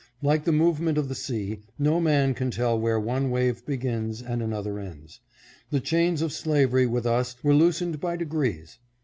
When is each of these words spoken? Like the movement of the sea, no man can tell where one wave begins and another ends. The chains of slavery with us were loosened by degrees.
Like 0.23 0.45
the 0.45 0.51
movement 0.51 0.97
of 0.97 1.09
the 1.09 1.13
sea, 1.13 1.59
no 1.77 1.99
man 1.99 2.33
can 2.33 2.49
tell 2.49 2.75
where 2.79 2.99
one 2.99 3.29
wave 3.29 3.63
begins 3.67 4.19
and 4.23 4.41
another 4.41 4.79
ends. 4.79 5.19
The 5.69 5.79
chains 5.79 6.23
of 6.23 6.33
slavery 6.33 6.87
with 6.87 7.05
us 7.05 7.35
were 7.43 7.53
loosened 7.53 7.99
by 7.99 8.15
degrees. 8.15 8.79